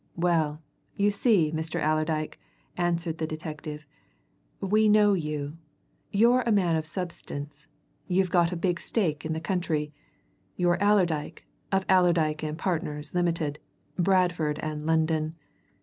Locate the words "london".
14.87-15.35